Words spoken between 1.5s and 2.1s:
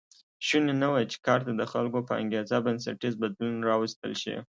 د خلکو